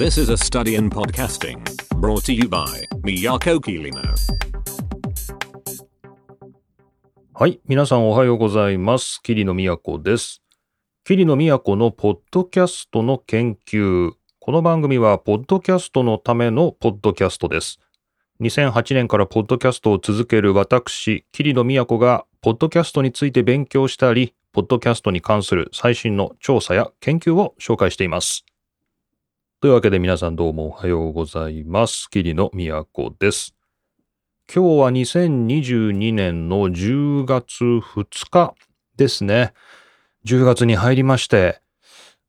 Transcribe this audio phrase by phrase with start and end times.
[0.00, 1.62] This is a study in podcasting
[2.00, 4.00] brought to you by Miyako Kirino.
[7.34, 7.60] はい。
[7.66, 9.20] 皆さんおはようございます。
[9.22, 10.40] 桐野都です。
[11.04, 14.12] 桐野都のポッドキャストの研究。
[14.38, 17.78] この番組は、ポッドキャストのためのポッドキャストです。
[18.40, 28.46] 2008年からポッドキャストを続ける私、桐野都が、ポッドキャストについて勉強したり、ポッドキャストに関する最新の調査や研究を紹介しています。
[29.62, 32.08] というわけで皆さんどうもおはようございます。
[32.08, 32.50] 桐野
[32.94, 33.54] 都です。
[34.50, 38.54] 今日は2022年の10月2日
[38.96, 39.52] ですね。
[40.24, 41.60] 10月に入りまして、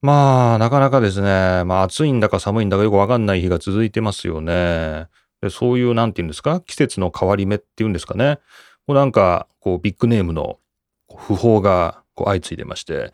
[0.02, 5.08] まあ、なかなかですね、まあ暑いんだか寒いんだかよくわかんない日が続いてますよね。
[5.42, 8.40] でそういう、なんていうんですか、季節の変わり目っていうんですかね。
[8.86, 10.60] こうなんか、こう、ビッグネームの
[11.08, 13.14] 訃報がこう相次いでまして、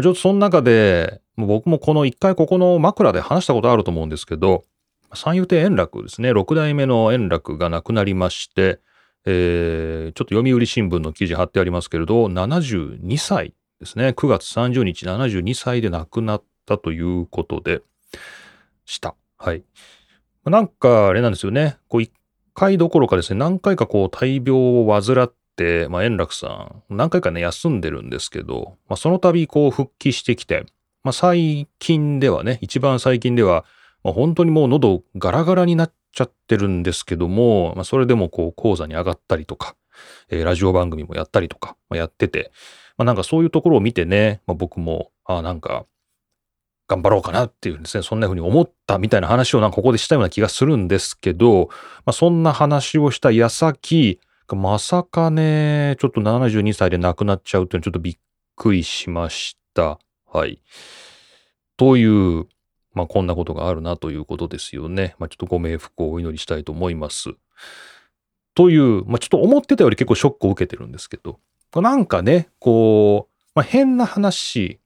[0.00, 4.64] ちょっとその中で、もう僕もこの一回ここの枕で話したことあると思うんですけど、
[5.14, 8.80] 三遊亭円楽ですね、六代目の円楽が亡くなりまして、
[9.24, 17.82] えーちょっと読売新聞の記事貼ってありますけれど、72歳ですね、9月30日72歳で亡くなったということで
[18.84, 19.14] した。
[19.38, 19.64] はい。
[20.44, 22.12] なんか、あれなんですよね、こう一
[22.54, 30.66] 回どころかですね、何回かこう大病を患って、まあ、円楽さん、何回かね、休んでるんですけど、まあ、その度こう復帰してきて、
[31.04, 33.64] まあ、最近ではね、一番最近では、
[34.04, 39.76] まあ、本当にもう喉ガラガラになっちゃってるんですけども、まあ、それでもこう講座に上がったりとか、
[40.28, 42.52] えーラジオ番組もやったりとか、まあ、やってて、
[42.96, 45.86] まあ、なんかそういうところを見てね、まあ、僕も、あ、なんか、
[46.88, 51.68] 頑張ろうかなっていうですね、そんな風に思ったみたいな話をなんかここでしたような気がするんですけど、
[52.04, 54.20] まあ、そんな話をした矢先、
[54.54, 58.18] まさかね、ちょっと72歳で亡くなっちゃうっていうのはちょっとびっ
[58.56, 59.98] くりしました。
[60.32, 60.62] はい。
[61.76, 62.46] という、
[62.94, 65.14] まあこんなことがあるなということですよね。
[65.18, 67.30] まあちょっとご冥福をお祈りしたいと思います。
[68.54, 71.38] という、まあちょっと思ってたより結構ショックを受けてるんですけど、
[71.74, 74.80] なんかね、こう、まあ変な話、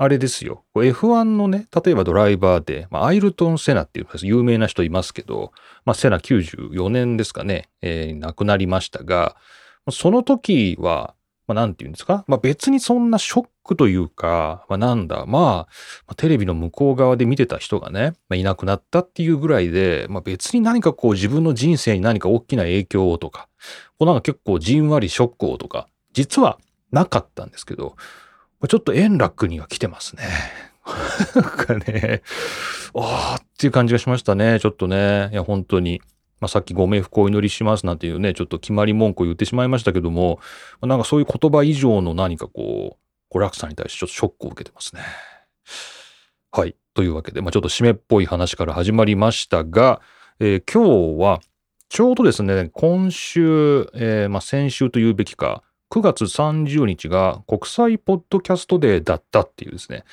[0.00, 0.64] あれですよ。
[0.76, 5.50] F1 のね、例えばドライバーで、まあ、アイルトン・セナっていう有名な人いますけど、
[5.84, 9.36] まあ、セナ94年ですかね、えー亡くなりましたが、
[9.90, 11.16] その時は、
[11.48, 15.66] まあ、なんて言うんですか、まあ、別にそんなショックというか、まあ、なんだ、ま
[16.06, 23.48] あ、テレビの向こう側で見てた人がね、まあ、いなくなったっていうぐらいで、まあ、別に何かこう自分の人生に何か大きな影響をとか、
[23.98, 26.58] こうなんか結構じんわりショックをとか、実は
[26.92, 27.96] なかったんですけど、
[28.68, 30.24] ちょっと円楽には来てますね。
[31.34, 32.22] なんかね、
[32.94, 34.58] ああっていう感じがしましたね。
[34.60, 35.30] ちょっとね。
[35.32, 36.00] いや、本当に。
[36.40, 40.40] まあ、さっきご冥福をお祈りしますなんていうね、ちょっと決まり文句を言ってしまいましたけども、
[40.82, 42.98] なんかそういう言葉以上の何かこ
[43.30, 45.02] う、娯楽さんに対してちょっとショックを受けてますね。
[46.50, 46.76] はい。
[46.94, 50.00] というわけで、まあ、ちょっと締めっぽい話から始まりましたが、
[50.40, 51.40] えー今日は、
[51.88, 60.04] ちょうどですね、今週、えーまあ、先週と言うべきか、9月30日が国際ポッドキャストデーだったっていうですね、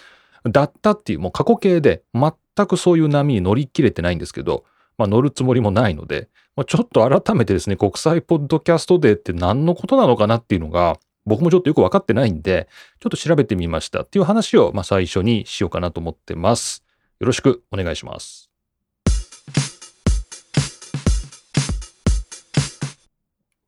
[0.46, 4.64] だったっていうもう過去形で全くそういう波に乗り切れてないんですけど、
[4.98, 12.68] まあ乗るつもりもないので、まあ、ちょっと改めてですね、国際ポッドキャストデーって何のことなのかなっていうのが、僕もちょっとよくわかってないんで、
[13.00, 16.84] ちょっと調べてみましたっていう話を、まあ最初にしようかなと思ってます。
[17.20, 18.50] よろしくお願いします。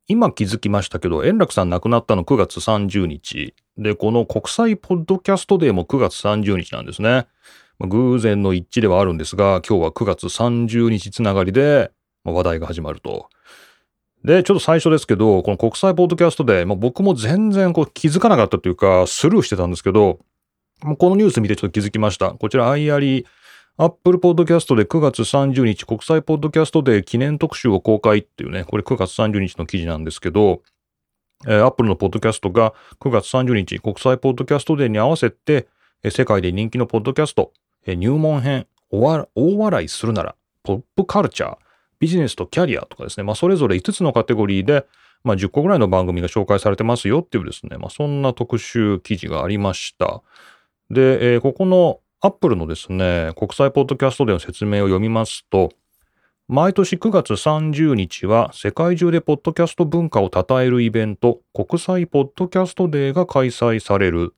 [0.09, 3.53] 今気づきましたけど、円楽さん亡くなったの9月30日。
[3.77, 7.27] で、この国際ポッドキャストデーも9月30日なんですね。
[7.79, 11.91] まあ偶然の一致ではあるんですが、今日は9月30日つながりで
[12.23, 13.29] まあ話題が始まると。
[14.23, 20.19] で、ちょっと最初ですけど、この国際ポッドキャストデー、まあ、僕も全然こう気づかなかったというか、スルーしてたんですけど、
[20.83, 22.31] もうこのニュース見てちょっと気づきました。
[22.31, 23.25] こちら、アイアリー、
[23.77, 30.63] アップルポッドキャストで9月30日国際ポッドキャストデー記念特集を公開っていうね、これ9月30日の記事なんですけど、
[31.45, 35.67] えー、アップルのポッドキャストが9月30日国際ポッドキャストデーに合わせて、
[36.09, 37.53] 世界で人気のポッドキャスト、
[37.95, 41.57] 入門編、大笑いするなら、ポップカルチャー、
[41.99, 44.85] ビジネスとキャリアとかですね、まあそれぞれ5つのカテゴリーで、
[45.23, 50.21] まあ10個ぐらいの番組が紹介されてますよっていうですね、まあそんな特集記事がありました。
[50.89, 55.69] で、えーここのアップルのですね、国際ポッドキャストでの説明を読みますと、
[56.47, 64.33] 毎年9月30日は世界中でポッドキャスト文化を称えるイベント、国際ポッドキャストデーが開催される。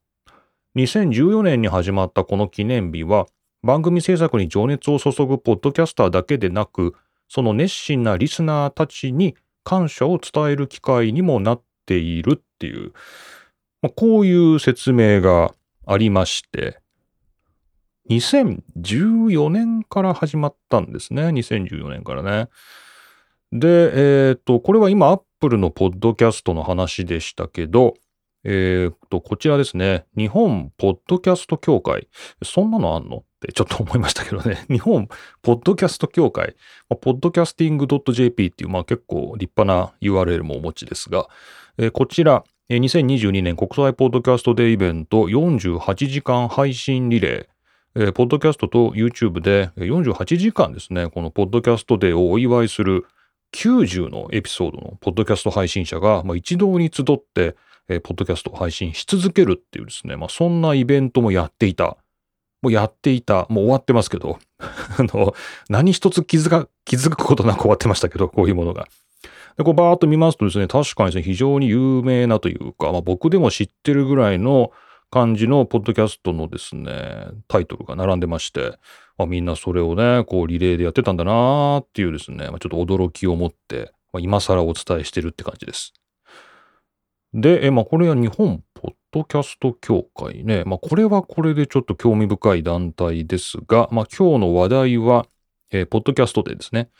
[0.76, 3.26] 2014年に始まったこの記念日は、
[3.62, 6.94] 番組制作に情熱を注ぐポッドキャスターだけでなく、
[7.28, 12.92] その熱心なリスナーたちに感謝を伝える機会にもなっているっていう、
[13.82, 15.54] まあこういう説明が
[15.86, 16.80] ありまして、
[18.08, 21.28] 2014年から始まったんですね。
[21.28, 22.48] 2014年からね。
[23.52, 27.94] で、えっ、と、これは今、アップルのポッドキャストの話でしたけど、
[28.44, 30.06] えっ、と、こちらですね。
[30.16, 32.08] 日本ポッドキャスト協会。
[32.42, 33.18] そんなのあんの？
[33.18, 34.64] ってちょっと思いましたけどね。
[34.70, 35.08] 日本
[35.42, 36.54] ポッドキャスト協会。
[37.00, 41.28] ポッドキャスティング .jp っていう、まあ結構立派な URL もお持ちですが、
[41.78, 47.46] えー、こちら、2022年国際ポッドキャストデーイベント48時間配信リレー。
[47.96, 53.06] えー、ポッドキャストと YouTube で48時間ですね、このポッドキャストデーをお祝いする
[53.52, 57.56] 90のエピソードのポッドキャスト配信者が、まあ、一堂に集って、
[57.90, 61.96] えー、ポッドキャストを配信し続けるっていうですね、まあ、そんなイベントもやっていた。
[62.62, 63.46] もうやっていた。
[63.48, 65.34] もう終わってますけど、 あの、
[65.68, 68.86] 何一つ気づか、気づくことなく終わってましたけど、こういうものが。
[69.56, 74.70] で、こうバーっと見ますとですね、確かにですね、非常に有名なというか、まあ、僕でも知ってるぐらいの
[75.10, 78.78] 感じのポッドキャストのですね、タイトルが並んでまして、
[79.18, 85.94] まあ、みんなそれをね、こうリレーでやってたんだなーっていうですね、まあ、ちょっと驚きを持って、まあ、今更お伝えしてるって感じです。
[87.32, 90.64] で、えまあ、これは日本ポッドキャスト協会ね。
[90.64, 95.26] まあ、これはこれでちょっと興味深い団体ですが、まあ、今日の話題は、
[95.70, 96.90] えー、ポッドキャストデーですね。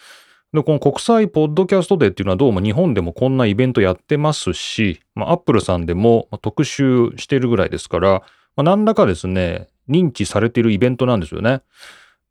[0.52, 8.22] で、この国際ポッドキャストデーっていうのはどうも日本でもこんなイベントやってますし、まあ、アップルさんでも特集してるぐらいですから、
[8.56, 11.62] まあ、何らかですね、認知されているイベントなんですよね。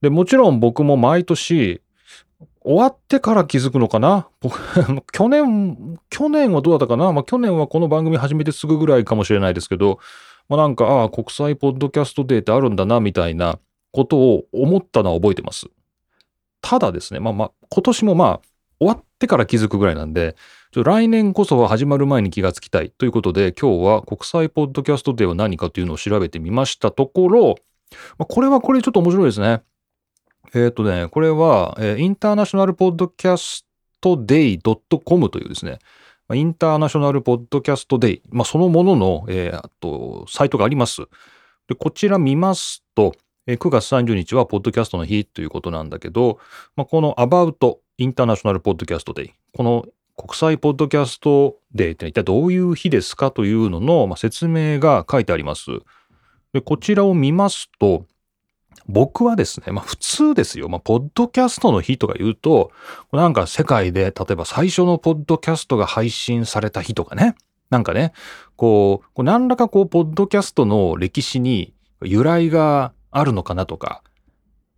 [0.02, 1.82] で、もちろん僕も毎年、
[2.70, 4.28] 終わってから気づくのかな？
[5.12, 7.12] 去年、去年はどうだったかな？
[7.12, 9.98] まあ去年はこの番組始めてすぐぐらいかもしれないですけど、
[10.50, 13.58] まあなんか、ああ、国際ポッドキャストデーってあるんだな、みたいな
[13.92, 15.66] ことを思ったのは覚えてます。
[16.62, 18.40] ただですね、まあまあ、今年もまあ、
[18.78, 20.36] 終わってから気づくぐらいなんで、
[20.76, 27.56] 来年こそは始まる前に気がつきたいということで、今日は国際ポッドキャストデーは何かというのを調べてみましたところ、
[28.20, 29.64] まあ、これはこれちょっと面白いですね。
[30.54, 33.66] えっ、ー、とね、これは、えー、インターナショナルポッドキャス
[34.02, 35.80] トデイ .com というですね、
[36.34, 41.02] インターナショナルポッドキャストデイ、まあ、そのものの、えー、とサイトがあります。
[41.68, 43.14] でこちら見ますと、
[43.46, 46.40] えー、9月30日はポッドキャストの日ということなんだけど、
[46.76, 49.86] まあ、この About インターナショナルポッドキャストデイ、この
[50.18, 55.72] 国際ポッドキャストデーって一体どういう日ですかというのの、まあ、説明が書いてあります。
[56.54, 58.06] でこちらを見ますと、
[58.88, 60.70] 僕はですね、まあ普通ですよ。
[60.70, 62.72] まあ、ポッドキャストの日とか言うと、
[63.12, 67.36] なんか世界で、例えば最初のポッドキャストが配信された日とかね。
[67.70, 68.14] なんかね、
[68.56, 74.04] こう、何らかこう、ポッドキャストの歴史に由来があるのかなとか、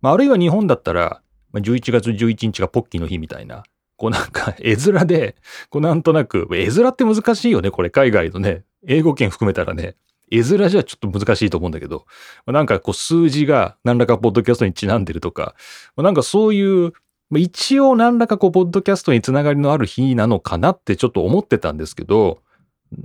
[0.02, 1.22] まあ、あるいは日本だったら、
[1.54, 3.62] 11月11日がポッキーの日みたいな、
[3.96, 5.36] こうなんか絵面で、
[5.70, 9.94] こうなんとなく、絵面って難しいよね、これ海外のね、英語圏含めたらね。
[10.32, 12.06] 絵面じゃちょっと難しいと思うんだけど、
[12.46, 15.54] まなんかこう数字が何らかポッドキャストにちなんでるとか、
[15.96, 16.92] まなんかそういう、
[17.30, 22.40] ま一応何らかこうポッドキャストにつながりのある日なのかなってちょっと思ってたんですけど、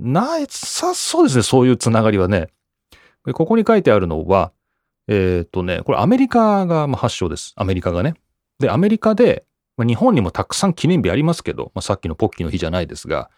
[0.00, 2.48] なさそうですね、そういうつながりはね。
[3.32, 4.52] ここに書いてあるのは、
[5.06, 7.52] えっ、ー、とね、これアメリカが発祥です。
[7.56, 8.14] アメリカがね。
[8.58, 9.44] で、アメリカで、
[9.78, 13.30] 日本にもたくさん記念日ありますけど、まあ、さっきのポッキーの日じゃないですが、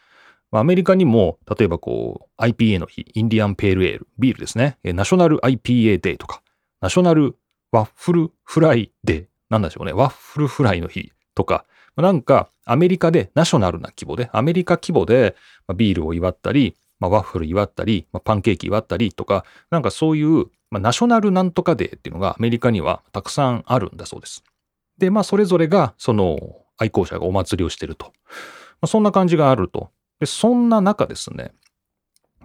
[0.53, 4.79] アメリカにも、例えばこう、IPA の日、 Indian Pale Ale、ビールですね。
[4.83, 6.43] ナショナル IPA デーとか、
[6.81, 7.37] National Waffle
[7.73, 9.93] Fry Day、なんでしょうね。
[9.93, 11.65] ワッフルフライの日とか、
[11.97, 15.37] なんかアメリカでナショナルな規模で、アメリカ規模で
[15.77, 24.45] ビールを祝ったり、まあ、ワッフル祝ったり、まあ、パンケーキ祝ったりとか、なんかそういう、まあ、 National なんとか Day っていうのがアメリカにはたくさんあるんだそうです。
[24.99, 26.39] で、まあそれぞれがその
[26.77, 28.07] 愛好者がお祭りをしてると。
[28.07, 28.13] ま
[28.83, 29.91] あ、そんな感じがあると。
[30.21, 31.53] で、そんな中ですね、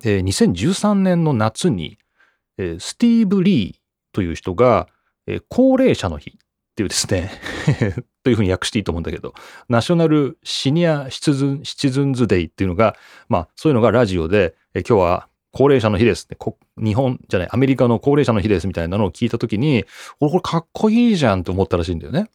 [0.03, 1.97] えー、2013年の夏に、
[2.57, 3.75] えー、スティーブ・リー
[4.13, 4.87] という人が、
[5.27, 6.33] えー、高齢者の日っ
[6.75, 7.31] ていうですね
[8.23, 9.33] というふうに訳していいと思うんだけど、
[9.69, 12.95] ナショナルシニアシチズンシチズンズデイっていうのが、
[13.29, 16.37] まあそういうのがラジオで、え、今日は高齢者の日ですね。
[16.77, 19.85] 日本じゃない、アメリカの高齢者の日ですみたいなのを聞いたときに、
[20.19, 22.29] これこれかっこいいじゃんって思ったらしいんだよね。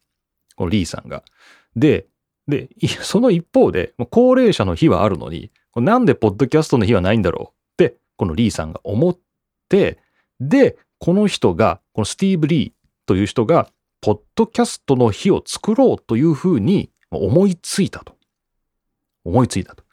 [0.56, 1.22] このリーさんが。
[1.76, 2.06] で、
[2.48, 2.68] で、
[3.02, 7.82] その一方で、高齢者の日はあるのに、なんでポッドキャストの日はないんだろう？
[7.82, 9.18] って、このリーさんが思っ
[9.68, 9.98] て、
[10.40, 12.72] で、この人が、このスティーブ・リー
[13.06, 13.70] という人が、
[14.00, 18.16] ポッドキャストの日を作ろうというふうに思いついたと。
[19.24, 19.84] 思いついたと。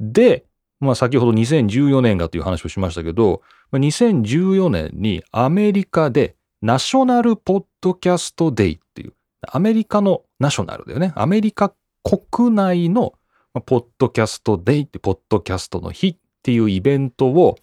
[0.00, 0.44] で、
[0.80, 9.12] まあ先ほど2014年がという話をしましたけど、2014年にアメリカでナショナルポッドキャストデイっていう、
[9.46, 11.12] アメリカのナショナルだよね。
[11.14, 13.14] アメリカ国内の
[13.66, 17.56] ポッドキャストデイって、ポッドキャストの日っていうイベントを、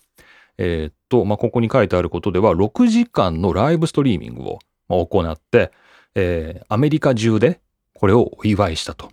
[0.58, 4.60] えー、っと、まあ、ここに書いてあることでは、6時間のライブストリーミングを
[5.08, 5.72] 行って、
[6.16, 7.60] えー、アメリカ中で
[7.94, 9.08] これをお祝いしたと。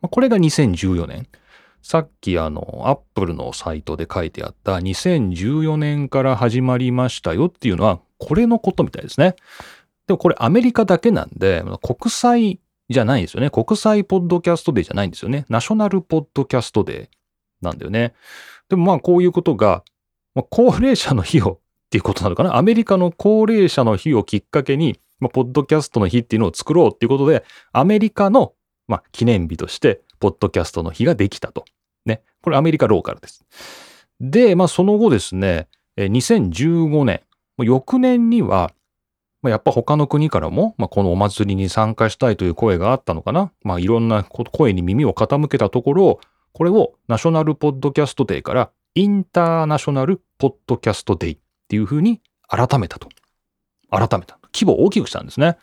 [0.00, 1.26] まあ、これが2014年。
[1.82, 9.34] さっきあの、アップルのサイトで書いてあった2014年から始まりましたよっていうのは、これのことみたいですね。
[10.06, 12.60] でもこれアメリカだけなんで、国際
[12.90, 13.50] じゃないんですよね。
[13.50, 15.46] 国際ポッドキャストデーじゃないんですよね。
[15.48, 17.08] ナショナルポッドキャストデー
[17.62, 18.14] なんだよね。
[18.68, 19.84] でもまあこういうことが、
[20.34, 22.56] まあ、高齢者の日をっていうことなのかな。
[22.56, 28.54] アメリカの高齢者の日をきっかけに、まあ、ポッドキャストの日っていうのを作ろうっていうことで、アメリカの、
[28.88, 31.64] まあ、記念日として、ポッドキャストの日ができたと。
[32.06, 32.22] ね。
[32.42, 33.44] これアメリカローカルです。
[34.20, 37.22] で、まあその後ですね、2015年、
[37.58, 38.72] 翌年には、
[39.42, 43.52] まあ、やっぱ他の国からも、まあ、このお祭りに参加したいという声があったのかな。
[43.62, 46.20] まあいろんな声に耳を傾けたところ、
[46.52, 53.08] これをナショナルポッドキャストデーからインターナショナルポッドキャストデイっていうふうに改めたと。
[53.90, 54.38] 改めた。
[54.52, 55.56] 規模を大きくしたんですね。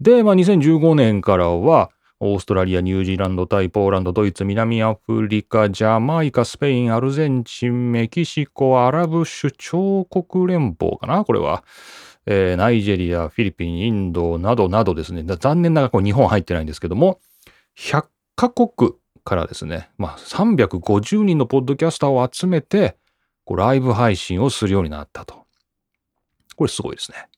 [0.00, 11.62] で、まあ、2015年からは、オーストラリア、ニュージーランド、タイ、ポーランド、ドイツ、南アフリカ、ジャマイカ、スペイン、アルゼンチン、メキシコ、アラブ首長国連邦かなこれは。
[12.26, 15.22] えー、ナイジェリア、フィリピン、インドなどなどですね。
[15.24, 17.20] 残念ながらこう日本入ってないんですけども、
[17.78, 18.92] 100カ国
[19.24, 22.96] からですね、まあ、350人のポッドキャスターを集めて、
[23.44, 25.46] こうライブ配信をするようになったと。
[26.56, 27.28] これすごいですね。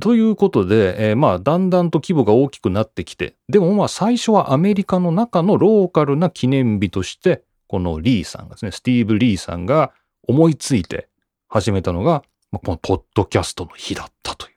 [0.00, 9.92] ということで、えー、まあ、だんだんと規模が大きくなってきて、でもまあ、最初はアメリカの中のローカルな記念日として、このリーさんがですね、スティーブ・リーさんが
[10.26, 11.08] 思いついて
[11.48, 14.56] 始めたのが、まあ、このポッドキャストの日だったという。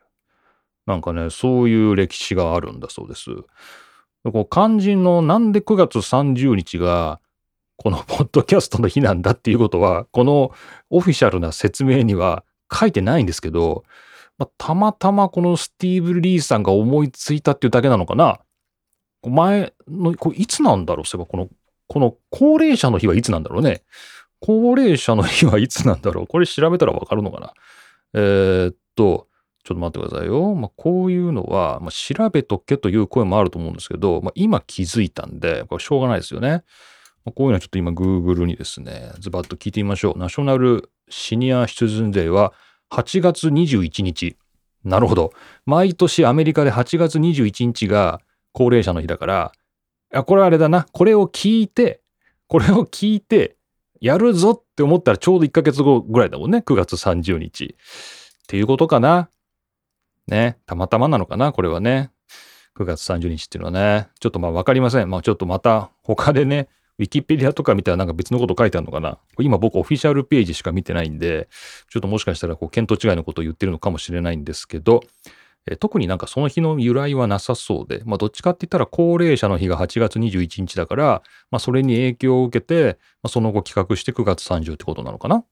[0.85, 3.31] なんかね、そういう歴史があるんだそうです。
[4.23, 7.19] こう肝心のなんで9月30日が
[7.77, 10.51] この ポッドキャストの日なんだっていうことは、この
[10.89, 13.83] オフィシャルな説明には書いてないんですけど、
[14.37, 18.39] まあ、たまたまこのスティーブ・リーさんが思いついたっていうだけなのかな。
[19.23, 21.49] 前の、これいつなんだろうそういえば、この、
[21.87, 23.83] この高齢者の日はいつなんだろうね。
[24.41, 27.53] 高齢者の日はいつなんだろうこれ調べたらわかるのかな
[28.15, 29.27] えー、っと、
[29.65, 30.55] ちょっと待ってくださいよ。
[30.55, 36.63] まあ、こういうのは、まあ、調べとけという声もあると思うんですけど、まあ、今気づいたんで、これしょうがないですよね。
[37.25, 40.19] まあ、こういうのはちょっと今 Google にですね、ズバッと聞いてみましょう。
[40.19, 42.53] ナショナルシニアシチズンデーは
[42.91, 44.37] 8月21日。
[44.83, 45.33] なるほど。
[45.65, 48.21] 毎年アメリカで8月21日が
[48.53, 49.51] 高齢者の日だから、
[50.13, 50.85] あ、これはあれだな。
[50.91, 52.01] これを聞いて、
[52.47, 53.54] これを聞いて、
[54.05, 56.59] やるぞって思ったらちょうど1ヶ月後ぐらいだもんね。
[56.59, 57.75] 9月30日。
[58.43, 59.31] っていうことかな。
[60.27, 60.59] ね。
[60.67, 62.11] たまたまなのかな、これはね。
[62.77, 64.09] 9月30日っていうのはね。
[64.19, 65.09] ちょっとまあわかりません。
[65.09, 66.69] まあちょっとまた他でね、
[66.99, 71.49] ウィキペディアとか見たらなんか別のこと書いてあるのかな今僕オフィシャルページしか見てないんで、
[71.89, 75.01] ちょっともしかしたらこう見当違いのことを言ってるのかもしれないんですけど、
[75.79, 85.43] 特になんかその日の由来はなさそうで、まあどっちかって言ったら高齢者の日が8月21日だから、まあそれに影響を受けて、まあ、その後企画して9月30ってことなのかな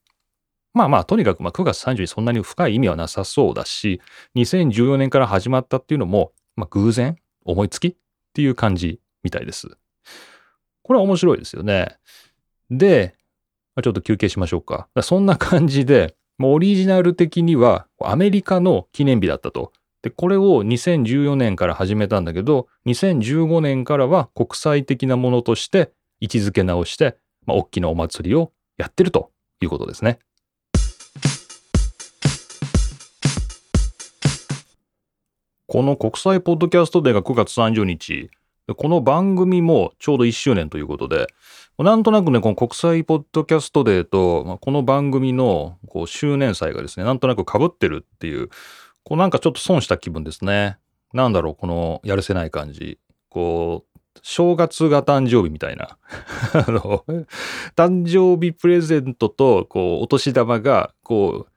[0.73, 4.01] まあまあ、とにかくま9月30にそんなに深い意味はなさそうだし、
[4.35, 7.95] 2014年から始まったっていうのも、まあ偶然、思いつきっ
[8.33, 9.77] ていう感じみたいです。
[10.83, 11.97] これは面白いですよね。
[12.69, 13.15] で、
[13.75, 14.87] まあ、ちょっと休憩しましょうか。
[15.01, 19.71] そんな感じで、もうオリジナル的にはアメリカの記念日だったと。
[20.03, 29.31] で、これを2014年から始めたんだけど、2015年からは国際的なものとして位置づけ直して、まあ、大きなお祭りをやってると
[29.61, 30.19] いうことですね。
[35.67, 38.29] この国際ポッドキャストデーが9月30日、
[38.75, 41.27] この番組もちょうど1周年ということで、
[41.79, 48.49] なんとなくね、この国際ポッドキャストデーと、この番組のこう周年祭がですね、なんとなく被ってるっていう、
[49.03, 50.77] こうなんかちょっと損した気分ですね。
[51.13, 52.99] なんだろう、このやるせない感じ。
[53.29, 55.97] こう、正月が誕生日みたいな。
[56.53, 57.05] あの、
[57.75, 61.53] 誕生日プレゼントと、こう、お年玉が、こう、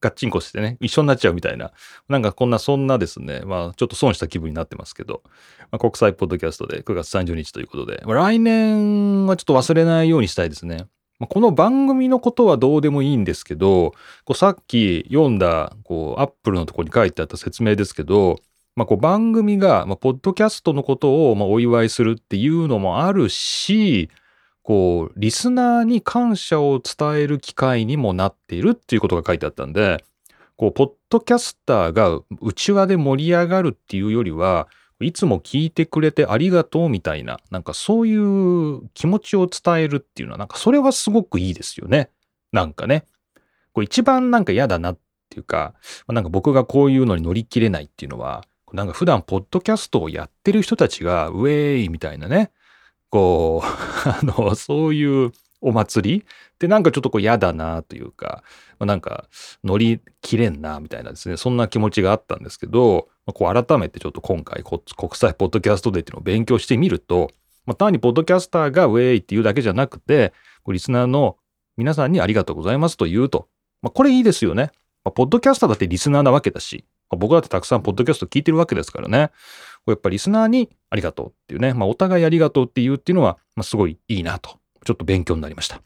[0.00, 1.72] ガッチンコしてね、一緒になっちゃうみたいな、
[2.08, 5.22] なんかこんな、そんなですね、まあちょっと損した気分になってますけど、
[5.70, 10.86] まあ、国際ポッドキャストで9月30日ということで、まあ、来年はちょっと忘れないようにしたいですね。
[11.20, 13.92] まあ、この番組のことはどうでもいいんですけど、
[14.24, 18.40] こうさっき読んだ、こう、アップルのとこに書いてあった説明ですけど、
[18.74, 24.08] まあ、こう番組が、まあ、ポッドキャストのことを、まあ、お祝いするっていうのもあるし、
[24.62, 30.02] こう、リスナーに感謝を伝える機会にもなっているっていうことが書いてあったんで、
[30.56, 34.68] こう、ポッドキャスターが内輪で盛り上がるっていうよりは、
[35.00, 42.10] いつも聞いてくれてありがとうみたいな、なんかそういう気持ちを伝えるっていうのは、なんかそれはすごくいいですよね。
[42.52, 43.06] なんかね。
[43.72, 45.74] こう一番なんか嫌だなっていうか、
[46.08, 52.50] なんか僕がこういうのに乗り切れないっていうのは、なんか普段ポッドキャストをやってる人たちが、ウェーイみたいなね、
[53.10, 53.66] こう、
[54.08, 56.24] あの、そういうお祭りっ
[56.58, 58.42] てなんかちょっとこう嫌だなというか、
[58.78, 59.28] なんか
[59.62, 64.80] 乗り切れんなみたいなですね、そんな気持ちがあったんですけど、まあ、こう改めてちょっと今回国
[65.14, 67.30] 際ポッドキャストデーっていうのを勉強してみると、
[67.66, 70.32] まあ、単にポッドキャスターがウェイっていうだけじゃなくて、
[70.66, 71.36] リスナーの
[71.76, 73.48] 皆さんにありがとうございますと言うと。
[73.82, 74.70] まあ、これいいですよね。
[75.04, 79.30] まあ、ポッドキャスターだってリスナーなわけだし、まあ、僕だってたくさんポッドキャスト聞いてるわけですからね。
[79.86, 85.80] やっぱリスナーにありがとうっていうね、まあ、お互いありがとうっていうっていうのは、まあ、すごいいいなと、ちょっと勉強になりました。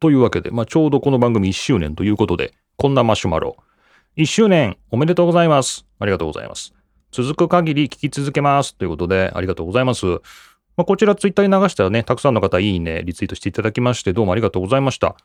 [0.00, 3.56] というわけで、まあ、ちょうどこの番組1周年ということで、こんなマシュマロ。
[4.16, 5.86] 1周年おめでとうございます。
[5.98, 6.74] ありがとうございます。
[7.10, 8.74] 続く限り聞き続けます。
[8.74, 10.06] ということで、ありがとうございます。
[10.06, 15.16] まあ、こちらツイッターに流したらね、たくさんの方いいね、リツイートしていただきまして、どうもありがとうございました。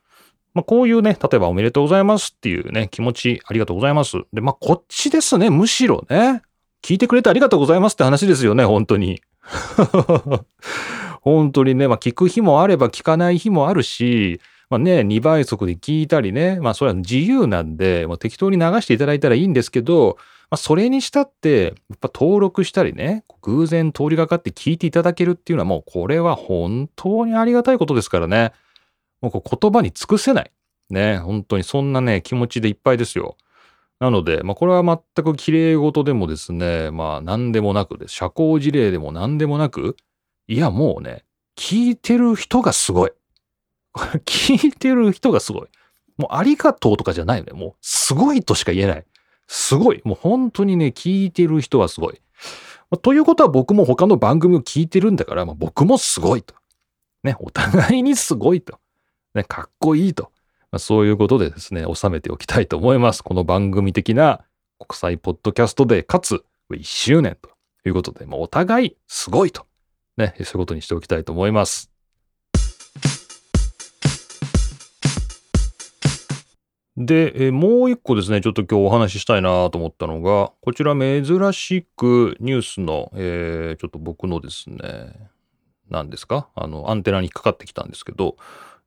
[0.53, 4.17] まあ、こういうね、例えばおめでとうございますっていうね、気持ちありがとうございます。
[4.33, 6.41] で、まあ、こっちですね、むしろね。
[6.83, 9.21] 聞いてくれてありがとうございますって話ですよね、本当に。
[11.21, 14.41] 本当にね、まあ、聞く日もあれば聞かない日もあるし、
[14.73, 20.17] まあね、2倍速で聞いたりね、まあそれは自由なんで、まあ、適当に流していただいたらいいんですけど、
[20.49, 28.51] まあ、それにしたって、やっぱ登録したりね、偶然通りがかって聞いていただけるっていうのはもうこれは本当にありがたいことですからね。
[29.21, 30.51] もう言葉に尽くせない。
[30.89, 33.37] ね、本当にそんなね、気持ちでいっぱいですよ。
[33.99, 39.97] なので、まあこれは全く綺麗事でもですね、まあ何でもなくで、社交辞令でも何でもなく、
[40.47, 41.25] いやもうね、
[41.55, 43.11] 聞いてる人がすごい。
[44.25, 45.67] 聞いてる人がすごい。
[46.17, 47.53] もうありがとうとかじゃないよね。
[47.53, 49.05] もうすごいとしか言えない。
[49.47, 50.01] すごい。
[50.03, 52.19] もう本当にね、聞いてる人はすごい。
[53.01, 56.55] ということは僕も他の番組を聞いてるんだから、まあ、僕もすごいと。
[57.23, 58.79] ね、お互いにすごいと。
[59.33, 60.31] ね、かっこいいと。
[60.71, 63.23] まあ、そういうことでですね、収めておきたいと思います。
[63.23, 64.41] この番組的な
[64.79, 67.49] 国際ポッドキャストで、かつ1周年と
[67.85, 69.65] いうことで、まあ、お互いすごいと。
[70.17, 71.89] ね、そういうことにしておきたいと思います。
[76.95, 85.29] で、えもう一個ですね、ちょっと今日お話ししたいなと思ったのが、こちら珍しくニュースの、えー、ちょっと僕のですね、
[85.89, 86.49] 何ですか？
[86.55, 88.37] あの、アンテナに引っかかってきたんですけど、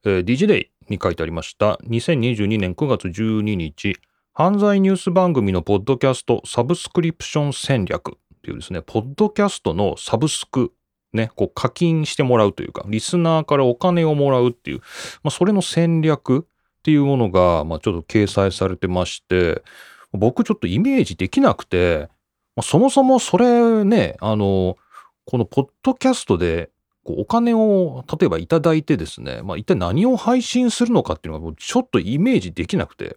[0.05, 3.97] えー、DigiDay に書いてありました、2022年9月12日、
[4.33, 10.73] 犯罪ニュース番組のポッドキャストサブスクリプション戦略っていうですね、ポッドキャストのサブスク、
[11.12, 14.79] ね、こう課金してもらうというか、リスナーからお金をもらうっていう、
[15.25, 16.47] まあ、それの戦略、
[16.87, 19.64] っていうものが、まあ、ちょっと掲載されてまして、
[20.12, 22.09] 僕ちょっとイメージできなくて、
[22.55, 24.77] まあ、そもそもそれね、あの、
[25.25, 26.70] このポッドキャストで
[27.03, 33.16] こうお金を例えばいただいてですね、まあ、一体何を配信するのかっていうのがちょっとイメージできなくて、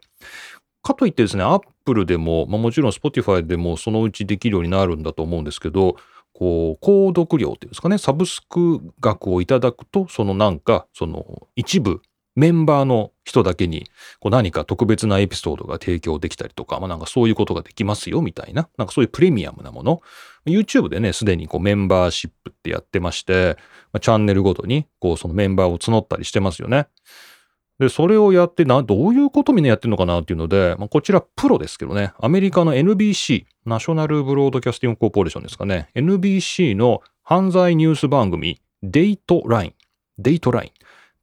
[0.81, 5.95] かといってですね、アップルでも、まあ、もちろん Spotify でもそのうちできるようになるんだと思うんですけど、
[6.33, 12.01] こう、購読料っていうんですかね、サブスク額をいただくと、そのなんか、その一部
[12.35, 13.87] メンバーの人だけに
[14.19, 20.01] こう何か特別なエピソードが提供できたりとか、まあなんかそういうことができますよみたいな、なんかそういうプレミアムなもの。
[20.45, 23.57] YouTube でね、すでにこうメンバーシップってやってまして、
[23.91, 26.87] まあ、チャンネルごとにこうそのメンバーを募ったりしてますよね。
[27.79, 40.71] で、それをやってな、どういうことみんなやってんのかなっていうので、まあ、こちらプロですけどね、アメリカの NBC、 National Broadcasting Corporation ですかね、NBC の犯罪ニュース番組、 Dateline、Dateline っ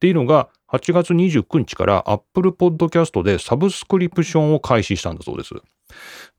[0.00, 5.54] ていうのが、8月29日から Apple Podcast でサブスクリプションを開始したんだそうです。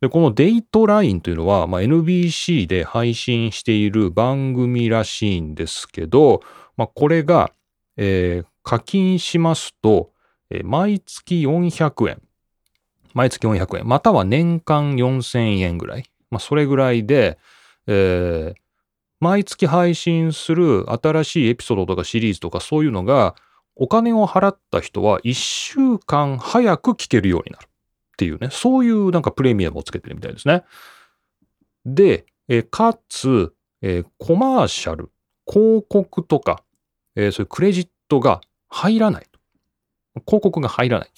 [0.02, 6.42] で、この Dateline というのは、まあ、NBC で配信している番組らしいんですけど、
[6.76, 7.52] まあ、これが、
[7.96, 10.12] えー、課金しますと、
[10.50, 12.22] えー、毎月400円。
[13.14, 13.88] 毎月400円。
[13.88, 16.04] または年間4000円ぐらい。
[16.30, 17.40] まあ、それぐらいで、
[17.88, 18.56] えー、
[19.22, 23.36] 毎月配信する新しいエピソードとかシリーズとかそういうのが、
[23.80, 27.70] お金を払った人は1週間早く聞けるようになるっ
[28.18, 30.64] ていうね、そういうなんかプレミアムをつけてるみたいですね。
[31.86, 35.12] で、えかつ、えコマーシャル、
[35.46, 36.64] 広告とか、
[37.16, 39.28] えそういうクレジットが入らない。
[40.26, 41.12] 広告が入らないっ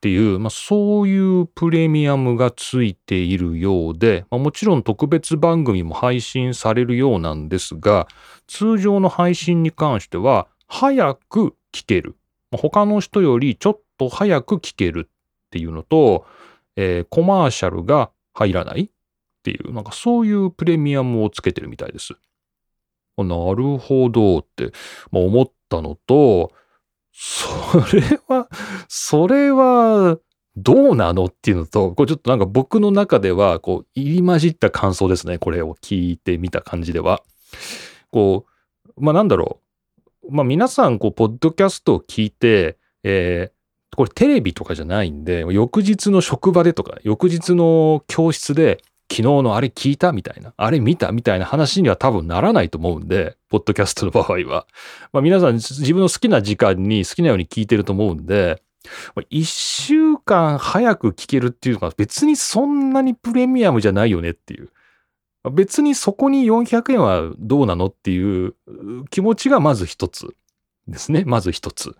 [0.00, 8.08] ていう、まあ、そういうプレミアムがついているようで、まあ、もちろん特別番組も配信されるようなんですが、
[8.48, 12.16] 通常の配信に関しては、早く聞ける。
[12.52, 15.10] 他の人よりちょっと早く聞けるっ
[15.50, 16.26] ていうのと、
[16.76, 18.88] えー、コマーシャルが入らないっ
[19.42, 22.14] ていう、なんかそういうプレミアムをつけてるみたいです。
[23.18, 24.72] なるほどって、
[25.10, 26.52] まあ、思ったのと、
[27.12, 27.46] そ
[27.94, 28.48] れは、
[28.88, 30.18] それは、
[30.56, 35.38] どうなのっていうのと、これちょっとなんか僕の中では、こう、入り混じった感想ですね。
[35.38, 37.22] これを聞いてみた感じでは。
[38.10, 38.46] こ
[38.96, 39.61] う、まあなんだろう。
[40.30, 48.78] まあ皆さん、こう、ポッドキャストを聞いて、えー、これテレビとかじゃないんで、翌日の職場でとか、翌日の教室で、
[49.10, 54.66] 昨日のあれ聞いたみたいな、あれ見たみたいな話には多分ならないと思うんで、ポッドキャストの場合は。
[55.12, 58.62] まあ皆さん自分の好きな時間に好きなように聞いてると思うんで、
[59.28, 64.70] 一週間早く聞けるっていうのは別にそんなにプレミアムじゃないよねっていう。
[65.50, 68.54] 別にそこに400円はどうなのっていう
[69.10, 70.34] 気持ちがまず一つ
[70.88, 71.24] ですね。
[71.26, 71.96] まず一つ。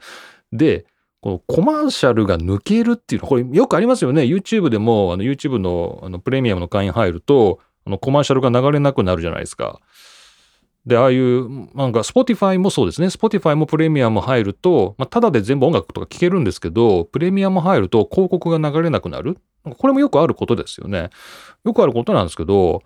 [0.52, 0.86] で、
[1.20, 4.22] このコマーシャルが抜けるっていうの、これよくありますよね。
[4.22, 9.80] YouTube でも、の YouTube のあのプレミアムの会員入ると、あのコマーシャルが流れなくなるじゃないですか。
[10.84, 13.06] で、ああいう、なんか Spotify もそうですね。
[13.06, 19.38] Spotify もプレミアム入ると、まあ、ただで全部音楽とか聴けるんですけど、プレミアム入ると広告が流れなくなる。
[19.78, 21.10] これもよくあることですよね。
[21.64, 22.82] よくあることなんですけど、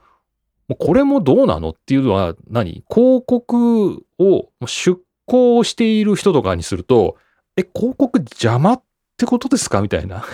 [0.68, 2.84] もうこれもどうなのっていうのは何？
[2.92, 7.16] 広告を出稿している人とかにすると、
[7.56, 8.82] え、広告邪魔っ
[9.16, 9.80] てことですか？
[9.80, 10.24] みたいな。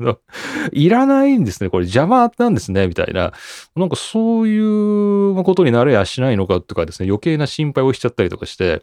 [0.72, 1.70] いらないんですね。
[1.70, 2.88] これ邪魔なんですね。
[2.88, 3.32] みたいな。
[3.76, 8.82] なんかそういうことになれやしないのかとかですね、余計な心配をしちゃったりとかして、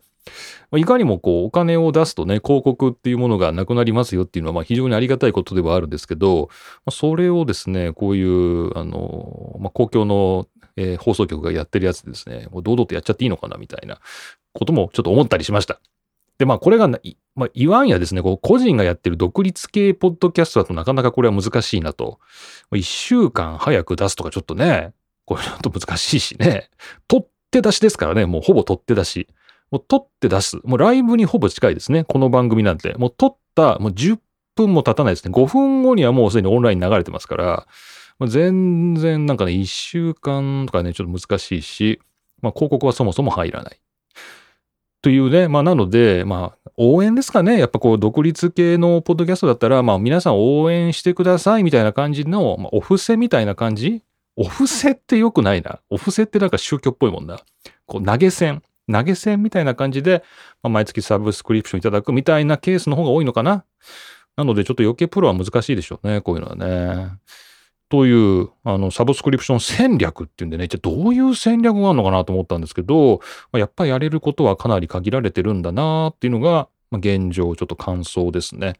[0.75, 6.49] いかにもこうお金を出すとね、広告っていうものがなくなりますよっていうのはまあ非常にありがたいことではあるんですけど、
[6.89, 13.99] それをですね、こういう、あの、まあ、公共の、えー、放送局がやってるやつですね、もう堂々とやっちゃっていいのかなみたいな
[14.53, 15.79] こともちょっと思ったりしました。
[16.37, 16.99] で、まあこれがな
[17.35, 22.19] まあ、言わんやですね、こう個人がやってる独立系ポッドキャストだとなかなかこれは難しいなと。
[22.73, 24.93] 一週間早く出すとかちょっとね、
[25.25, 26.69] これちょっと難しいしね。
[27.07, 29.27] 取って出しですからね、もうほぼ取って出し。
[29.71, 30.57] もう取って出す。
[30.63, 32.93] もうライブにほぼ近いですね、この番組なんて。
[32.93, 34.19] もう取った、もう10
[34.55, 35.33] 分も経たないですね。
[35.33, 37.67] 5分後にはもうすでにオンライン流れてますから、
[38.19, 41.99] もう全然なんかね、1週間とかね、ちょっと難しいし、
[42.41, 43.79] まあ広告はそもそも入らない。
[45.01, 47.59] というね、まあなので、まあ応援ですかね。
[47.59, 54.01] やっぱこう独立系のポッドキャストだったら、まあ皆さん応援してくださいみたいな感じの、まあ、お布施みたいな感じ？
[54.37, 55.79] お布施って良くないな。
[55.89, 57.39] お布施ってなんか宗教っぽいもんな。
[57.85, 58.63] こう投げ銭。
[58.91, 60.23] 投げ銭みたいな感じで、
[60.61, 63.65] まあ、毎月サブスクリプションいただくみたいなケースの方が多いのかな。
[64.35, 66.21] なのでちょっと余計プロは難しいでしょうね。
[66.21, 67.11] こういうのはね。
[67.95, 73.21] という、あの、サブスクリプション戦略っていうんでね、じゃどういう戦略があるのかなと思ったんですけど、
[73.53, 78.73] まあ、やっぱりやれることはかなり限られてるんだなっていうのが、まあ、現状、ちょっと感想ですね。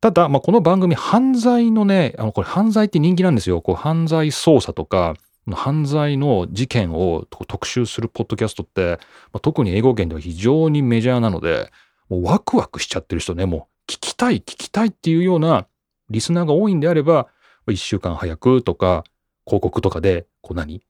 [0.00, 3.60] ただ、まあ、この番組、犯罪のね、あの、これ犯罪って人気なんですよ。
[3.60, 5.16] こう、犯罪捜査とか、
[5.52, 8.98] 犯罪の事件を特集するポッドキャストって、
[9.34, 11.70] まあ、特に英語圏では非常にメジャーなので、
[12.08, 15.66] もうワクワクしちゃってる人ね、もう聞きたい、聞きたいっていうような
[16.08, 17.28] リスナーが多いんであれば、
[17.72, 19.04] 一週間早くとか、
[19.46, 20.82] 広告とかで、こう何？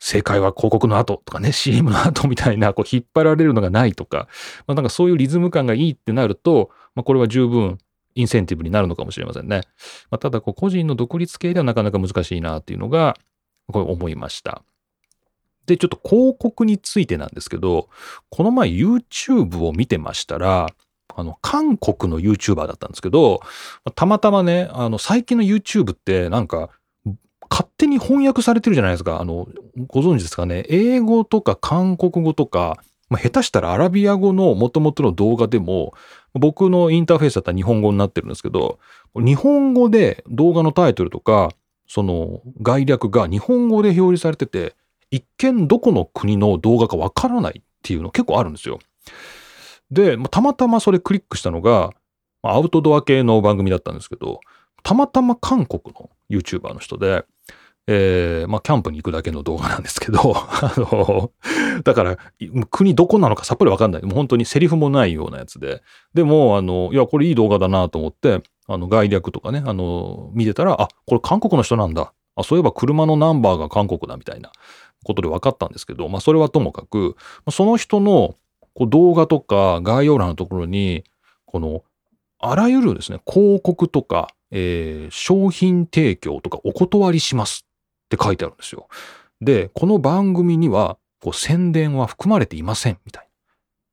[0.00, 4.28] 正解は広告の後とかね、CM の後みたいな、こう引っ張られるのがないとか、
[4.66, 7.78] まあ、なんかそういうリズム感がいいってなると、まあ、これは十分
[8.14, 9.62] インセンティブになるのかもしれませんね。
[10.10, 13.16] まあ、ただ、個人の独立系ではなかなか難しいなっていうのが、
[13.68, 14.62] これ思いました。
[15.64, 17.88] で、ちょっと広告についてなんですけど、
[18.28, 20.68] この前 YouTube を見てましたら、
[21.16, 23.40] あの、韓国の YouTuber だったんですけど、
[23.94, 26.70] たまたまね、あの、最近の YouTube ってなんか、
[27.50, 29.20] 勝手に翻訳されてるじゃないですか。
[29.20, 29.46] あの、
[29.86, 30.64] ご存知ですかね。
[30.68, 35.94] 英語とか韓国語とか、まあ、下手したらアラビア語の元々の動画でも、
[36.32, 38.78] 僕のインターフェースだったら日本語になってるんですけど、
[39.14, 41.50] 日本語で動画のタイトルとか、
[41.86, 44.74] その概略が日本語で表示されてて、
[45.10, 48.80] 一見どこの国の動画かわからないっていうの結構あるんですよ。
[49.94, 51.92] で、またまたまそれクリックしたのが
[52.44, 54.40] ま、アウトドア系の番組だったんですけど、
[54.84, 57.24] たまたま韓国の YouTuber の人で、
[57.86, 61.32] えー、まあ、キャンプに行くだけの動画なんですけど、 あの、
[61.82, 62.18] だから、
[62.70, 64.02] 国どこなのかさっぱりわかんない。
[64.02, 65.82] もう本当にセリフもないようなやつで。
[66.14, 72.12] でも、あの、いや、これいい動画だなと思って、あの、概略とかね、あの、見てたら、あ、これ韓国の人なんだ。
[72.36, 74.50] あ、そういえば車のナンバーが韓国だみたいな
[75.04, 77.16] ことで分かったんですけど、まあ、それはともかく、
[77.50, 78.34] その人の
[78.74, 81.04] こう動画とか概要欄のところに、
[81.46, 81.84] この、
[82.38, 88.88] あらゆるですね、広告とか、えー、商品提供とかお断りしますって書いてあるんですよ。
[89.40, 93.30] で、この番組には、こう宣伝は含まれていません、みたいな。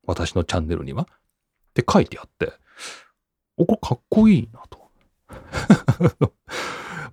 [0.06, 1.02] 私のチャンネルには。
[1.02, 1.06] っ
[1.74, 2.52] て書いてあって、
[3.56, 4.82] お、これかっこいいなと。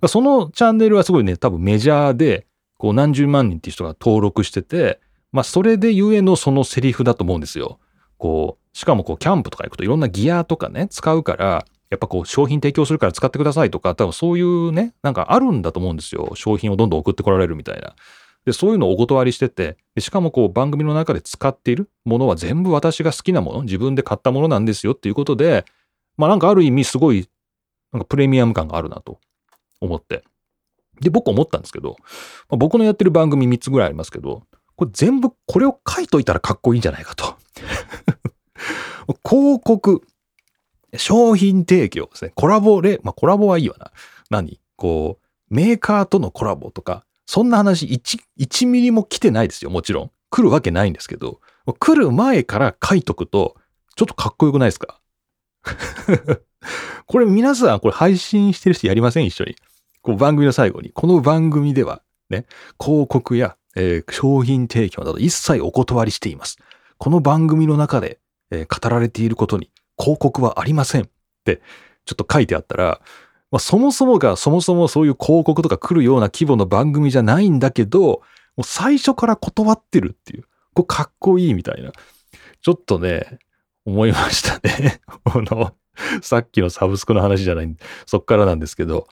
[0.08, 2.46] そのチャンネルはすごいね、多分メジャーで、
[2.78, 5.00] こう何十万人っていう人が登録してて、
[5.32, 7.78] まあそれでゆえのそのセリフだと思うんですよ。
[8.18, 16.32] こう、しかもこう、キャンプとか行くといろんなギアとかね、使うから、やっぱこう、商品提供するから使ってくださいとか、多分そういうね、なんかあるんだと思うんですよ。
[16.34, 17.94] 商品をどんどん送ってこられるみたいな。
[18.44, 25.64] で、そういうのをお断りしてて、でしかもこう、番組の中で使っているものは全部私が好きなもの、自分で買ったものなんですよっていうことで、
[26.16, 27.28] まあなんかある意味すごい、
[27.92, 29.18] なんかプレミアム感があるなと
[29.80, 30.22] 思って。
[31.00, 31.96] で、僕思ったんですけど、
[32.48, 34.42] まあ、僕のやってる番組3つぐらいありますけど、
[34.80, 37.36] これ全部これを書いといたらかっこいいんじゃないかと。
[39.28, 40.00] 広告、
[40.96, 42.32] 商品提供ですね。
[42.34, 43.92] コラボレ、まあコラボはいいわな。
[44.30, 44.58] 何？
[44.76, 45.18] こ
[45.50, 50.10] う、メーカーとのコラボとか、そんな話1、1ミリも来てないですよ、もちろん。
[50.30, 51.42] 来るわけないんですけど、
[51.78, 53.56] 来る前から書いとくと、
[53.96, 54.98] ちょっとかっこよくないですか？
[57.04, 59.26] これ皆さん、これ配信してる人やりません？
[59.26, 59.56] 一緒に。
[60.00, 62.46] こう番組の最後に、この番組では、ね、
[62.82, 66.58] 広告や、えー、商品提供など一切お断りしています。
[66.98, 68.18] この番組の中で、
[68.50, 71.08] えー、語られていることに広告はありませんっ
[71.44, 71.62] て
[72.04, 73.00] ちょっと書いてあったら、
[73.50, 78.22] まあ、そもそもがそもそもそういう広告とか来るような規模の番組じゃないんだけど、も
[78.58, 81.92] う最初から断ってるっていう、こうかっこいいみたいな。
[82.62, 83.38] ちょっとね、
[83.84, 85.00] 思いましたね。
[85.24, 85.74] この、
[86.22, 89.08] さっきのサブスクの話じゃない、そっからなんですけど、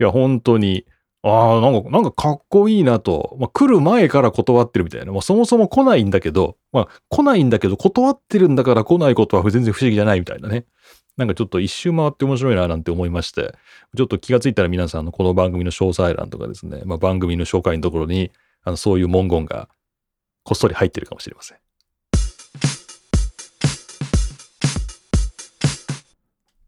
[0.00, 0.86] いや、本当に、
[1.24, 3.36] ああ、なんか、なんかかっこいいなと。
[3.38, 5.12] まあ、来る前から断ってるみたいな。
[5.12, 10.64] まあ、そもそも来ないんだけど、まあ、来ないんだけど、断ってるんだから来ないことは全然不思議じゃないみたいなね。
[11.16, 13.54] なんかちょっと一周回って面白いななんて思いまして、
[13.96, 18.32] ちょっと気がついたら皆さんのこの番組の詳細欄とかですね、まあ、番組の紹介のところに、
[18.64, 19.68] あの、そういう文言が
[20.42, 21.58] こっそり入ってるかもしれません。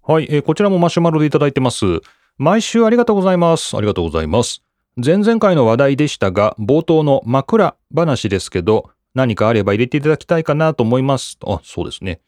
[0.06, 2.02] はい、えー、こちらもマシュマロでいただいてます。
[2.36, 3.76] 毎週ありがとうございます。
[3.76, 4.64] ありがとうございます。
[4.96, 11.38] 前々回の話題でしたが、冒頭の枕話ですけど、何かあれば入れていただきたいかなと思います。
[11.46, 12.20] あ、そうですね。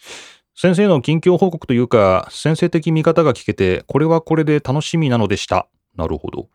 [0.55, 5.67] 先生の近況報告というか、先生的見方が聞けて、これはこれで楽しみなのでした。
[5.97, 6.51] なるほど。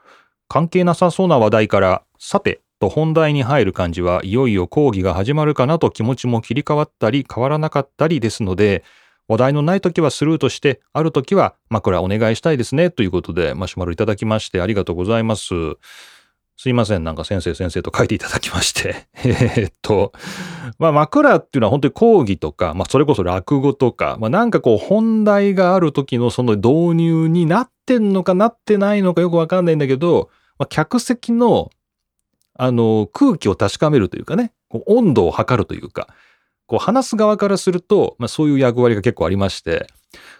[0.47, 8.85] 関係なさそうな話題から、さて、と本題に入る感じはいよいよ講義が始まるかなと気持ちも切り替わったり変わらなかったりですので、
[9.31, 12.89] 話題のない時はスルーとして、ある時は枕お願いしたいですね。
[12.89, 15.53] ということで、マシュマロいただきましてありがとうございます。
[16.57, 17.05] すいません。
[17.05, 19.07] なんか先生先生と書いていただきまして。
[19.23, 20.11] えっと、
[20.79, 31.69] まあ枕っていうのは本当に講義とか、まあそれこそ落語とか、まあなんかこう本題がある時のその導入になってんのかなってないのかよくわかんないんだけど、まあ客席の
[32.55, 34.51] あの空気を確かめるというかね、
[34.87, 36.09] 温度を測るというか、
[36.71, 39.87] こう話す側からすると、まあ、そういう役割が結構ありまして、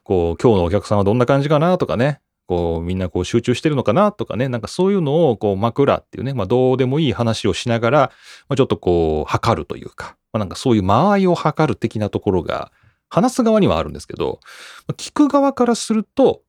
[0.04, 8.00] こう今日のお客さんはどんな感じかなとかね、こうみんなこう集中してるのかなとかね、なんかそういうのをこう枕っていうね、まあどうでもいい話をしながら、
[8.48, 12.72] まあ、ちょっとこう測るというか、まあ、なんかそういう間合いを測る的なところが
[13.10, 14.40] 話す側にはあるんですけど、
[14.88, 16.44] ま、聞く側からすると、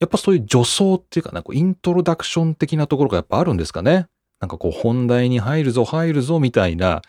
[0.00, 4.06] やっぱそういう助走っていうかな、こうイントロダクション的なところがやっぱあるんですかね。
[4.42, 7.00] なんかこう本題に入るぞ入るぞみたいな、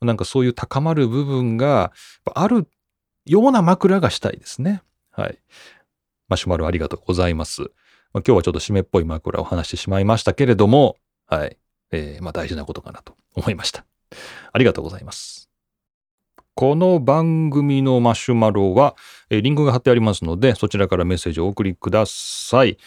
[0.00, 1.92] なんかそういう高まる部分が
[2.34, 2.68] ある
[3.24, 4.82] ような枕がしたいですね。
[5.12, 5.38] はい。
[6.28, 7.62] マシュマロありがとうございます。
[7.62, 7.70] まあ、
[8.14, 10.96] 今日はちょっと締めっぽい枕を話してしまいましたけれども、
[11.28, 11.56] はい。
[11.92, 13.84] えー、まあ大事なことかなと思いました。
[14.52, 15.48] ありがとうございます。
[16.56, 18.96] この番組のマシュマロは、
[19.30, 22.78] えー、リンクが貼ってありますので、そちらからメッセージをお送りください。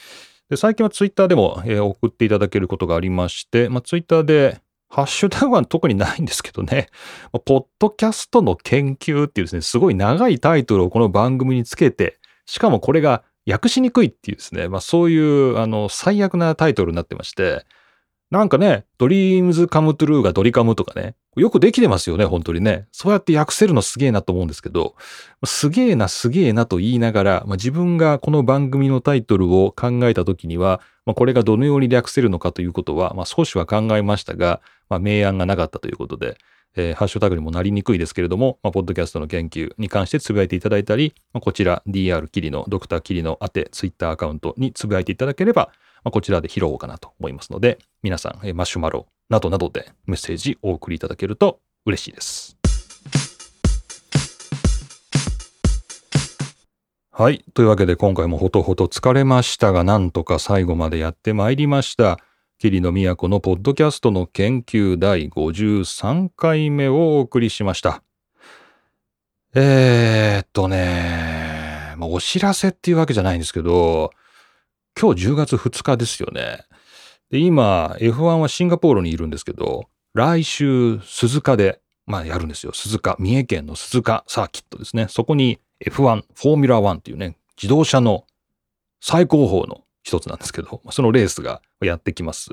[0.49, 6.88] で最近はツイッターでも、えー、送っていただけることがありまして、まあ、ツイッターで、ハッシュタグは特にないんですけどね、
[7.34, 17.65] まあポッドキャストの研究っていうですね、すごい長いタイトルをこの番組につけて、しかもこれが訳しにくいっていうですね、まあそういう、あの、最悪なタイトルになってまして、
[18.29, 22.88] なんかね、ドリームズカムトゥルーがドリカムとかね、よくできてますよね、本当にね。
[22.91, 24.96] そうやって訳せるのすげえなと思うんですけど、
[25.46, 36.38] すげえな、すげえなと言いながら、まあ、自分がこの番組のタイトルを考えた時には、まあ、これがどのように略せるのかということは、まあ、少しは考えましたが、まあ、明暗がなかったということで、
[36.76, 45.72] えー、ハッシュタグにもなりにくいですけれども、まあ、ポッドキャストの研究に関してつぶやいていただいたり、まあ、こちら DR キリのドクターキリの宛てツイッターアカウントにつぶやいていただければ、
[46.04, 52.58] まあ、こちらで拾おうかなと思いますので、皆さん、マシュマロなどなどでメッセージお送りいただけると嬉しいです。
[57.16, 57.46] はい。
[57.54, 62.20] というわけで今回もほとほと疲れましたが、なんとか最後までやってまいりました。
[62.58, 68.02] 桐野都のポッドキャストの研究第53回目をお送りしました。
[69.54, 74.12] えー、っとね、まあ、お知らせっていうわけじゃないんですけど、
[74.99, 76.65] 今日10月2日ですよね。
[77.29, 82.73] で、今、F1 はシンガポールにいるんですけど、来週、鈴鹿で、まあやるんですよ。
[82.73, 85.08] 鈴鹿、三重県の鈴鹿サーキットですね。
[85.10, 88.25] そこに F1、フォーミュラー1っていうね、自動車の
[89.01, 92.51] 最高峰の一つなんですけど、そのレースがやってきます。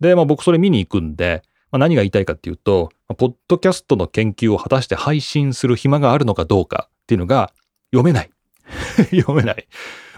[0.00, 7.52] で、まあ僕それ見に行くんで、まあ、何が言いたいかっていうと、ポッドキャストの研究を果たして配信する暇があるのかどうかっていうのが
[7.92, 8.30] 読めない。
[9.10, 9.66] 読めない。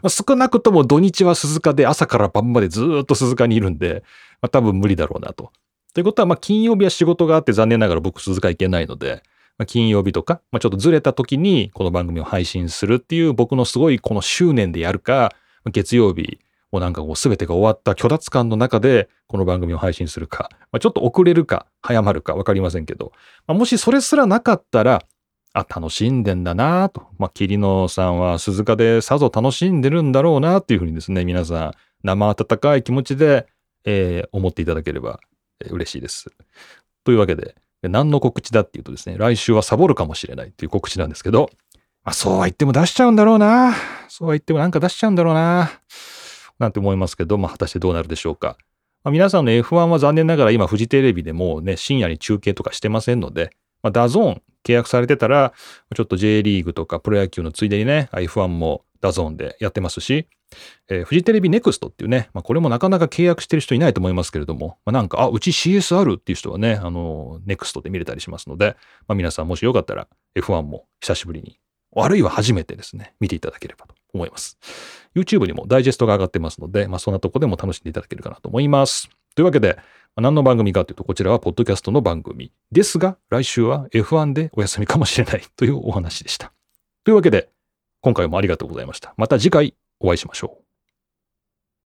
[0.08, 4.02] 少なくとも土日は鈴鹿で朝から晩までずっと鈴鹿にいるんで、
[4.40, 5.52] まあ、多分無理だろうなと。
[5.94, 9.22] ということは、まあ、金曜日は仕事があって残念ながら僕鈴鹿行けないので、
[9.58, 15.34] まあ、金曜日とか、まあ、ちょっとずれた時にこの番組を配信するっていう僕のすごいこの執念でやるか、
[15.70, 16.40] 月曜日、
[16.72, 23.12] もうなんかこう全てが終わった虚脱感の中でこの番組を配信するか、まあ、ちょっと遅れるか早まるかわかりませんけど、
[23.46, 25.02] まあ、もしそれすらなかったら、
[25.54, 27.06] あ、楽しんでんだなと。
[27.18, 31.72] まあ、桐野さんは鈴鹿でさぞ楽しんでるんだろうなっていうふうにですね、皆さん
[32.04, 33.46] 生温かい気持ちで、
[33.84, 35.20] えー、思っていただければ、
[35.60, 36.30] えー、嬉しいです。
[37.04, 41.50] というわけで、何の告知だっていうとですね、来週はサボるかもしれないっていう告知なんですけど、
[42.04, 43.74] まあ、そうは言っても出しちゃうんだろうな。
[44.08, 45.70] そうは言ってもなんか出しちゃうんだろうな。
[46.58, 48.56] なんて思いますけど、まあ、果たしてどうなるでしょうか。
[49.04, 53.50] まあ、皆さんの F1 は残念ながら今、フジテレビでもね、深夜に中継とかしてませんので、
[53.82, 55.52] まあ、 DAZN 契約されてたら、
[55.94, 60.28] ちょっと J リーグとかプロ野球のついでにね、F1 も DAZN でやってますし、
[60.88, 71.58] えー、フジテレビネクストっていうね、まあ、これもなかなか契約してる人いないと思いますけれども、まあ、なんか、あ、うち CS あるっていう人はね、あの、ネクストで見れたりしますので、まあ、皆さんもしよかったら F1 も久しぶりに、
[71.94, 74.58] あるいは初めてですね、見ていただければと思います。
[75.14, 79.10] YouTube にもダイジェストが上がってますので、まあ、そんなとこでも楽しんでいただけるかなと思います。
[79.34, 79.78] というわけで、
[80.16, 86.52] 何の番組かというと、こちらはポッドキャストの番組ですが、来週は F1 でお休みかもしれない というお話でした。
[87.04, 87.48] というわけで、
[88.02, 89.14] 今回もありがとうございました。
[89.16, 90.61] また次回お会いしましょう。